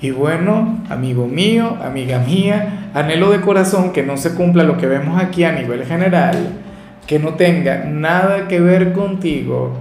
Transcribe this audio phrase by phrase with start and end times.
[0.00, 4.86] Y bueno, amigo mío, amiga mía, anhelo de corazón que no se cumpla lo que
[4.86, 6.36] vemos aquí a nivel general,
[7.08, 9.72] que no tenga nada que ver contigo.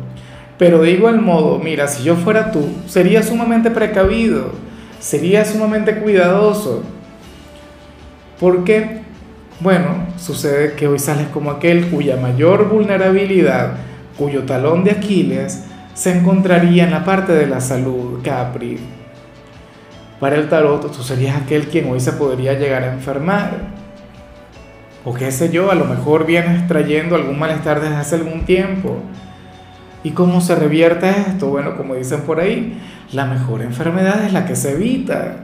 [0.57, 4.53] Pero de igual modo, mira, si yo fuera tú, sería sumamente precavido,
[4.99, 6.81] sería sumamente cuidadoso.
[8.39, 9.01] ¿Por qué?
[9.59, 13.73] Bueno, sucede que hoy sales como aquel cuya mayor vulnerabilidad,
[14.17, 18.96] cuyo talón de Aquiles, se encontraría en la parte de la salud, Capri
[20.19, 23.51] para el tarot, tú serías aquel quien hoy se podría llegar a enfermar.
[25.05, 28.97] O qué sé yo, a lo mejor vienes trayendo algún malestar desde hace algún tiempo.
[30.03, 31.47] ¿Y cómo se revierte esto?
[31.47, 32.77] Bueno, como dicen por ahí,
[33.13, 35.37] la mejor enfermedad es la que se evita.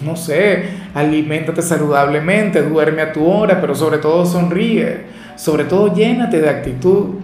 [0.00, 0.64] No sé,
[0.94, 7.16] aliméntate saludablemente, duerme a tu hora, pero sobre todo sonríe, sobre todo llénate de actitud.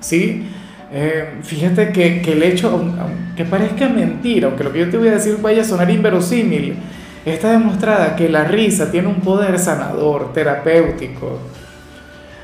[0.00, 0.48] ¿Sí?
[0.94, 5.08] Eh, fíjate que, que, el hecho, aunque parezca mentira, aunque lo que yo te voy
[5.08, 6.76] a decir vaya a sonar inverosímil,
[7.24, 11.38] está demostrada que la risa tiene un poder sanador, terapéutico.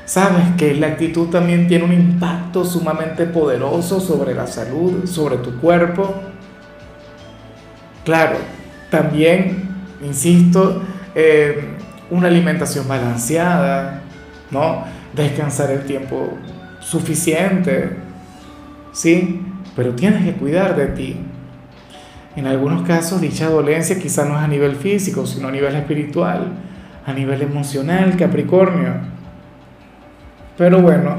[0.05, 5.59] Sabes que la actitud también tiene un impacto sumamente poderoso sobre la salud, sobre tu
[5.59, 6.15] cuerpo.
[8.03, 8.37] Claro,
[8.89, 9.69] también,
[10.03, 10.81] insisto,
[11.13, 11.75] eh,
[12.09, 14.01] una alimentación balanceada,
[14.49, 14.83] ¿no?
[15.15, 16.39] Descansar el tiempo
[16.79, 18.08] suficiente,
[18.99, 19.39] ¿sí?
[19.77, 21.15] Pero tienes que cuidar de ti.
[22.35, 26.47] En algunos casos dicha dolencia quizá no es a nivel físico, sino a nivel espiritual,
[27.05, 28.95] a nivel emocional, Capricornio.
[30.57, 31.15] Pero bueno,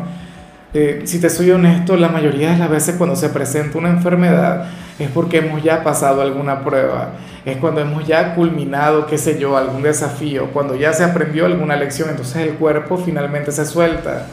[0.74, 4.66] eh, si te soy honesto, la mayoría de las veces cuando se presenta una enfermedad
[4.98, 7.12] es porque hemos ya pasado alguna prueba,
[7.46, 11.76] es cuando hemos ya culminado, qué sé yo, algún desafío, cuando ya se aprendió alguna
[11.76, 14.26] lección, entonces el cuerpo finalmente se suelta.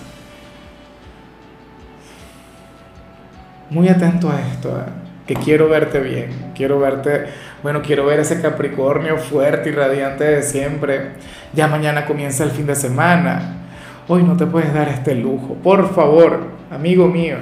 [3.70, 5.08] Muy atento a esto, ¿eh?
[5.28, 7.26] que quiero verte bien, quiero verte,
[7.62, 11.12] bueno, quiero ver ese Capricornio fuerte y radiante de siempre.
[11.54, 13.56] Ya mañana comienza el fin de semana.
[14.08, 17.36] Hoy no te puedes dar este lujo, por favor, amigo mío.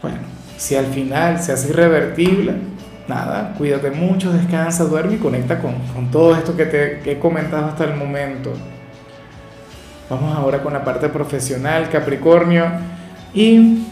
[0.00, 0.18] Bueno,
[0.56, 2.54] si al final se hace irrevertible,
[3.06, 7.18] nada, cuídate mucho, descansa, duerme y conecta con, con todo esto que te que he
[7.18, 8.54] comentado hasta el momento.
[10.08, 12.64] Vamos ahora con la parte profesional, Capricornio.
[13.34, 13.86] Y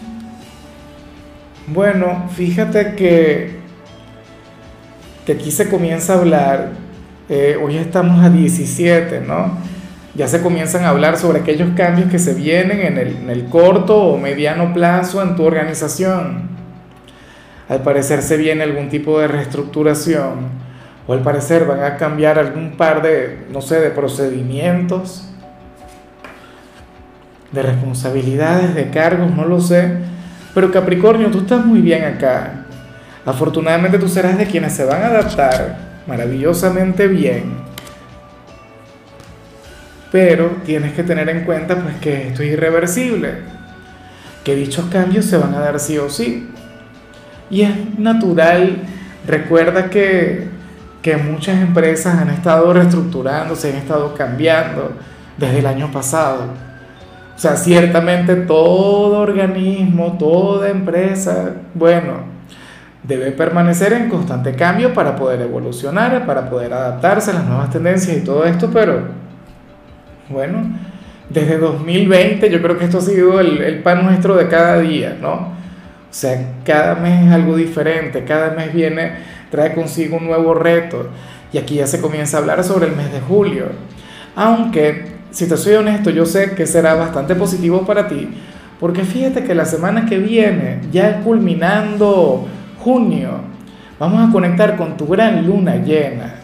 [1.66, 3.58] bueno, fíjate que,
[5.32, 6.72] aquí se comienza a hablar,
[7.28, 9.56] eh, hoy estamos a 17, ¿no?
[10.14, 13.44] Ya se comienzan a hablar sobre aquellos cambios que se vienen en el, en el
[13.44, 16.50] corto o mediano plazo en tu organización.
[17.68, 20.48] Al parecer se viene algún tipo de reestructuración
[21.06, 25.29] o al parecer van a cambiar algún par de, no sé, de procedimientos
[27.52, 29.98] de responsabilidades, de cargos, no lo sé.
[30.54, 32.64] Pero Capricornio, tú estás muy bien acá.
[33.24, 37.54] Afortunadamente tú serás de quienes se van a adaptar maravillosamente bien.
[40.10, 43.34] Pero tienes que tener en cuenta pues que esto es irreversible,
[44.42, 46.48] que dichos cambios se van a dar sí o sí.
[47.48, 48.78] Y es natural,
[49.26, 50.48] recuerda que,
[51.02, 54.92] que muchas empresas han estado reestructurándose, han estado cambiando
[55.36, 56.69] desde el año pasado
[57.40, 62.18] o sea, ciertamente todo organismo, toda empresa, bueno,
[63.02, 68.14] debe permanecer en constante cambio para poder evolucionar, para poder adaptarse a las nuevas tendencias
[68.14, 69.04] y todo esto, pero
[70.28, 70.70] bueno,
[71.30, 75.16] desde 2020 yo creo que esto ha sido el, el pan nuestro de cada día,
[75.18, 75.32] ¿no?
[75.32, 79.12] O sea, cada mes es algo diferente, cada mes viene,
[79.50, 81.08] trae consigo un nuevo reto.
[81.54, 83.68] Y aquí ya se comienza a hablar sobre el mes de julio.
[84.36, 88.28] Aunque si te soy honesto, yo sé que será bastante positivo para ti,
[88.78, 92.46] porque fíjate que la semana que viene, ya culminando
[92.78, 93.30] junio,
[93.98, 96.34] vamos a conectar con tu gran luna llena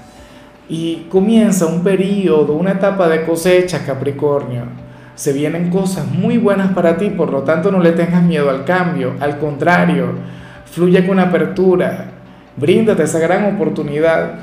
[0.68, 4.64] y comienza un periodo, una etapa de cosecha, Capricornio.
[5.14, 8.64] Se vienen cosas muy buenas para ti, por lo tanto no le tengas miedo al
[8.64, 10.08] cambio, al contrario,
[10.70, 12.10] fluye con apertura,
[12.56, 14.34] bríndate esa gran oportunidad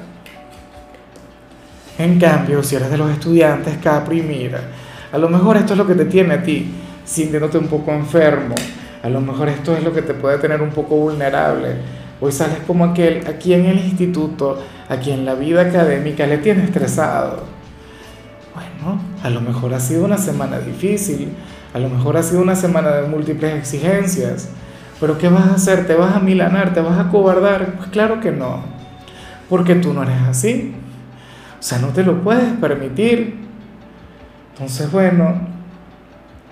[1.98, 4.62] en cambio, si eres de los estudiantes, Capri, mira,
[5.12, 6.72] a lo mejor esto es lo que te tiene a ti,
[7.06, 8.56] sintiéndote un poco enfermo,
[9.02, 11.78] a lo mejor esto es lo que te puede tener un poco vulnerable,
[12.24, 14.58] Hoy sales como aquel aquí en el instituto,
[14.88, 17.44] aquí en la vida académica le tiene estresado.
[18.54, 21.34] Bueno, a lo mejor ha sido una semana difícil,
[21.74, 24.48] a lo mejor ha sido una semana de múltiples exigencias,
[25.02, 25.86] pero ¿qué vas a hacer?
[25.86, 26.74] ¿Te vas a milanar?
[26.74, 27.74] ¿Te vas a cobardar?
[27.76, 28.62] Pues claro que no,
[29.50, 30.74] porque tú no eres así.
[31.64, 33.36] O sea, no te lo puedes permitir.
[34.52, 35.34] Entonces, bueno,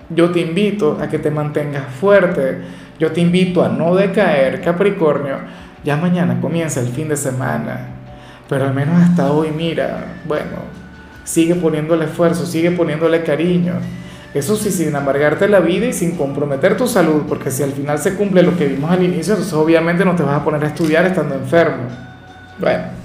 [0.08, 2.62] yo te invito a que te mantengas fuerte,
[2.98, 5.36] yo te invito a no decaer, Capricornio.
[5.84, 7.88] Ya mañana comienza el fin de semana,
[8.48, 10.62] pero al menos hasta hoy, mira, bueno,
[11.24, 13.74] sigue poniéndole esfuerzo, sigue poniéndole cariño.
[14.32, 17.98] Eso sí, sin amargarte la vida y sin comprometer tu salud, porque si al final
[17.98, 20.68] se cumple lo que vimos al inicio, entonces obviamente no te vas a poner a
[20.68, 21.84] estudiar estando enfermo.
[22.58, 23.01] Bueno,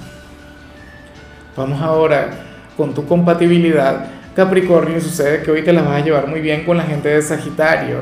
[1.57, 2.29] vamos ahora
[2.77, 4.05] con tu compatibilidad.
[4.35, 7.21] Capricornio, sucede que hoy te la vas a llevar muy bien con la gente de
[7.21, 8.01] Sagitario.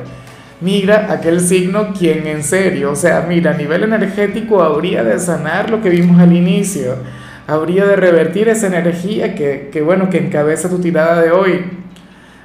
[0.59, 5.69] Mira aquel signo quien en serio, o sea, mira, a nivel energético habría de sanar
[5.69, 6.97] lo que vimos al inicio,
[7.47, 11.65] habría de revertir esa energía que, que bueno, que encabeza tu tirada de hoy.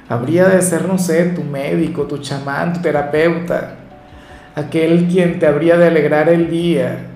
[0.09, 3.75] Habría de ser, no sé, tu médico, tu chamán, tu terapeuta,
[4.55, 7.10] aquel quien te habría de alegrar el día,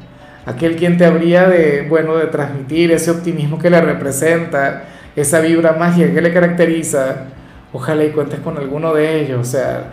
[0.46, 4.84] aquel quien te habría de, bueno, de transmitir ese optimismo que le representa,
[5.16, 7.26] esa vibra mágica que le caracteriza.
[7.74, 9.40] Ojalá y cuentes con alguno de ellos.
[9.42, 9.92] O sea,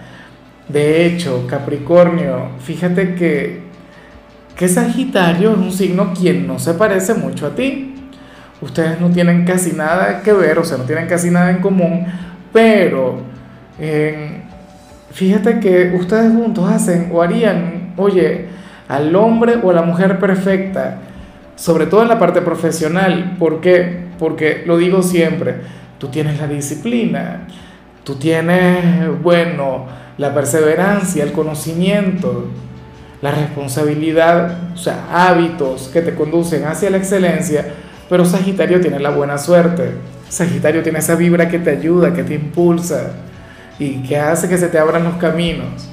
[0.68, 3.60] de hecho, Capricornio, fíjate que,
[4.56, 7.94] que Sagitario es un signo quien no se parece mucho a ti.
[8.60, 12.06] Ustedes no tienen casi nada que ver, o sea, no tienen casi nada en común,
[12.52, 13.22] pero
[15.10, 18.46] fíjate que ustedes juntos hacen o harían, oye,
[18.88, 20.98] al hombre o a la mujer perfecta,
[21.56, 23.36] sobre todo en la parte profesional.
[23.38, 24.06] ¿Por qué?
[24.18, 25.56] Porque lo digo siempre,
[25.98, 27.46] tú tienes la disciplina,
[28.04, 29.86] tú tienes, bueno,
[30.18, 32.48] la perseverancia, el conocimiento,
[33.20, 37.66] la responsabilidad, o sea, hábitos que te conducen hacia la excelencia,
[38.08, 39.92] pero Sagitario tiene la buena suerte
[40.32, 43.10] Sagitario tiene esa vibra que te ayuda, que te impulsa
[43.78, 45.90] y que hace que se te abran los caminos.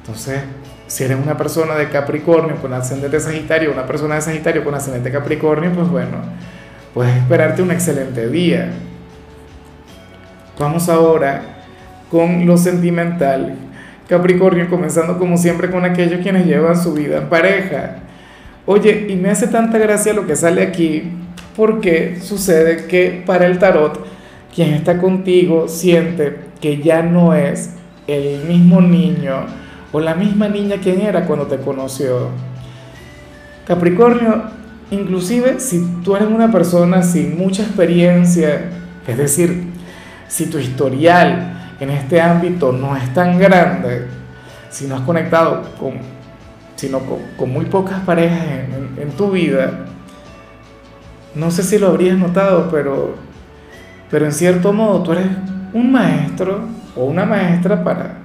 [0.00, 0.40] Entonces,
[0.88, 5.12] si eres una persona de Capricornio con ascendente Sagitario, una persona de Sagitario con ascendente
[5.12, 6.16] Capricornio, pues bueno,
[6.94, 8.70] puedes esperarte un excelente día.
[10.58, 11.42] Vamos ahora
[12.10, 13.54] con lo sentimental.
[14.08, 17.96] Capricornio, comenzando como siempre con aquellos quienes llevan su vida en pareja.
[18.64, 21.12] Oye, y me hace tanta gracia lo que sale aquí,
[21.54, 24.06] porque sucede que para el tarot,
[24.54, 27.74] quien está contigo siente que ya no es
[28.06, 32.28] el mismo niño o la misma niña quien era cuando te conoció.
[33.66, 34.44] Capricornio,
[34.90, 38.70] inclusive si tú eres una persona sin mucha experiencia,
[39.06, 39.64] es decir,
[40.26, 44.06] si tu historial en este ámbito no es tan grande,
[44.70, 45.94] si no has conectado con,
[46.76, 47.00] sino
[47.36, 48.42] con, muy pocas parejas
[48.96, 49.86] en tu vida,
[51.34, 53.14] no sé si lo habrías notado, pero,
[54.10, 55.26] pero en cierto modo tú eres
[55.72, 56.62] un maestro
[56.96, 58.17] o una maestra para,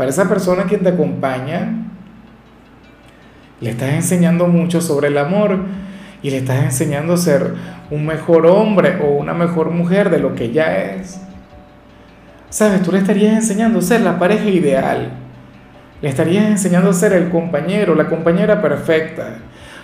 [0.00, 1.74] para esa persona quien te acompaña.
[3.60, 5.58] Le estás enseñando mucho sobre el amor
[6.22, 7.52] y le estás enseñando a ser
[7.90, 11.20] un mejor hombre o una mejor mujer de lo que ya es.
[12.48, 15.10] Sabes, tú le estarías enseñando a ser la pareja ideal.
[16.00, 19.36] Le estarías enseñando a ser el compañero, la compañera perfecta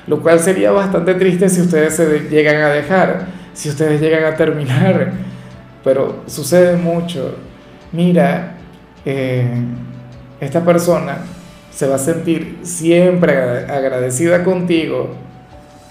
[0.06, 4.34] lo cual sería bastante triste si ustedes se llegan a dejar, si ustedes llegan a
[4.34, 5.10] terminar,
[5.84, 7.34] pero sucede mucho.
[7.90, 8.54] Mira,
[9.04, 9.62] eh,
[10.40, 11.18] esta persona
[11.70, 15.10] se va a sentir siempre agradecida contigo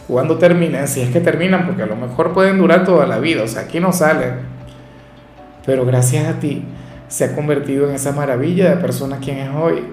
[0.08, 3.44] cuando terminen, si es que terminan, porque a lo mejor pueden durar toda la vida,
[3.44, 4.34] o sea, aquí no sale,
[5.66, 6.64] pero gracias a ti
[7.08, 9.84] se ha convertido en esa maravilla de persona quien es hoy.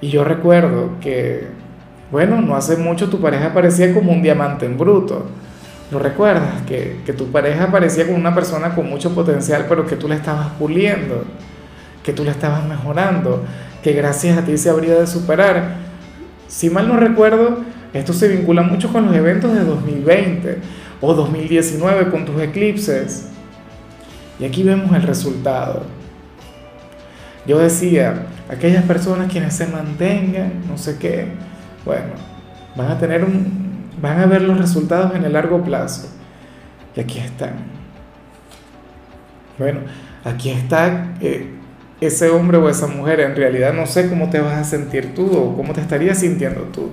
[0.00, 1.46] Y yo recuerdo que
[2.10, 5.26] bueno, no hace mucho tu pareja parecía como un diamante en bruto.
[5.90, 6.62] ¿Lo recuerdas?
[6.66, 10.48] Que, tu pareja parecía como una persona con mucho potencial, pero que tú la estabas
[10.58, 11.24] puliendo,
[12.02, 13.44] que tú la estabas mejorando,
[13.86, 15.76] que gracias a ti se habría de superar.
[16.48, 17.58] Si mal no recuerdo,
[17.92, 20.58] esto se vincula mucho con los eventos de 2020
[21.00, 23.28] o 2019 con tus eclipses.
[24.40, 25.84] Y aquí vemos el resultado.
[27.46, 31.28] Yo decía, aquellas personas quienes se mantengan, no sé qué,
[31.84, 32.14] bueno,
[32.74, 33.24] van a tener
[34.02, 36.08] van a ver los resultados en el largo plazo.
[36.96, 37.52] Y aquí están.
[39.58, 39.82] Bueno,
[40.24, 41.55] aquí está eh,
[42.00, 43.20] ese hombre o esa mujer.
[43.20, 46.62] En realidad no sé cómo te vas a sentir tú o cómo te estarías sintiendo
[46.72, 46.90] tú.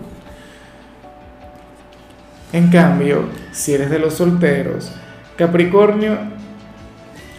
[2.51, 4.91] En cambio, si eres de los solteros,
[5.35, 6.17] Capricornio,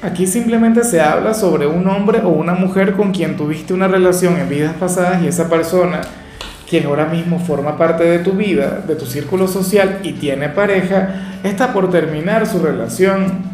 [0.03, 4.37] aquí simplemente se habla sobre un hombre o una mujer con quien tuviste una relación
[4.39, 6.01] en vidas pasadas y esa persona
[6.69, 11.39] quien ahora mismo forma parte de tu vida, de tu círculo social y tiene pareja,
[11.45, 13.45] está por terminar su relación,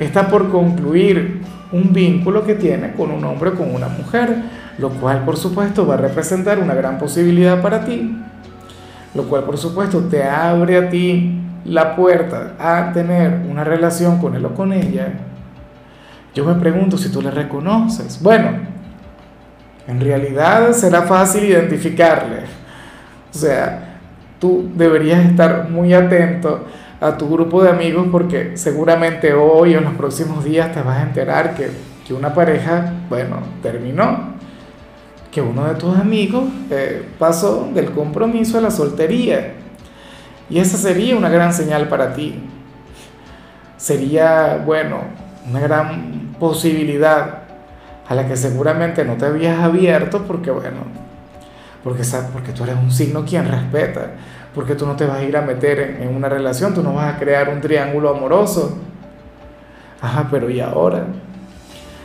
[0.00, 1.35] está por concluir
[1.72, 4.36] un vínculo que tiene con un hombre o con una mujer,
[4.78, 8.16] lo cual por supuesto va a representar una gran posibilidad para ti,
[9.14, 14.34] lo cual por supuesto te abre a ti la puerta a tener una relación con
[14.34, 15.08] él o con ella.
[16.34, 18.22] Yo me pregunto si tú le reconoces.
[18.22, 18.50] Bueno,
[19.88, 22.40] en realidad será fácil identificarle.
[23.34, 23.98] O sea,
[24.38, 26.66] tú deberías estar muy atento
[27.06, 30.98] a tu grupo de amigos porque seguramente hoy o en los próximos días te vas
[30.98, 31.70] a enterar que,
[32.06, 34.36] que una pareja, bueno, terminó.
[35.30, 39.54] Que uno de tus amigos eh, pasó del compromiso a la soltería.
[40.48, 42.42] Y esa sería una gran señal para ti.
[43.76, 45.00] Sería, bueno,
[45.48, 47.42] una gran posibilidad
[48.08, 50.78] a la que seguramente no te habías abierto porque, bueno,
[51.82, 54.12] porque, porque tú eres un signo quien respeta,
[54.56, 57.14] porque tú no te vas a ir a meter en, una relación, tú no vas
[57.14, 58.78] a crear un triángulo amoroso.
[60.00, 61.04] Ajá, pero ¿y ahora?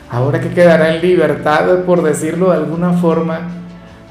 [0.09, 3.47] Ahora que quedará en libertad, por decirlo de alguna forma,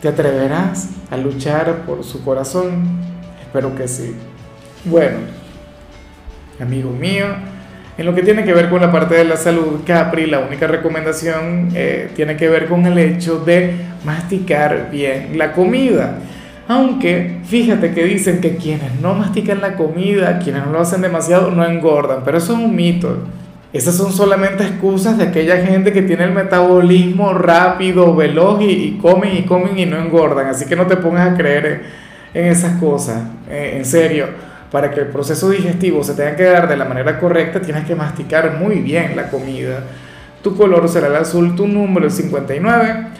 [0.00, 3.00] ¿te atreverás a luchar por su corazón?
[3.42, 4.16] Espero que sí.
[4.86, 5.18] Bueno,
[6.58, 7.26] amigo mío,
[7.98, 10.66] en lo que tiene que ver con la parte de la salud, Capri, la única
[10.66, 16.20] recomendación eh, tiene que ver con el hecho de masticar bien la comida.
[16.70, 21.50] Aunque fíjate que dicen que quienes no mastican la comida, quienes no lo hacen demasiado,
[21.50, 23.24] no engordan, pero eso es un mito.
[23.72, 29.36] Esas son solamente excusas de aquella gente que tiene el metabolismo rápido, veloz y, comen
[29.36, 30.46] y comen y no engordan.
[30.46, 31.82] Así que no te pongas a creer
[32.32, 34.28] en, esas cosas, eh, en serio.
[34.70, 37.96] Para que el proceso digestivo se tenga que dar de la manera correcta, tienes que
[37.96, 39.82] masticar muy bien la comida.
[40.40, 43.19] Tu color será el azul, tu número es 59.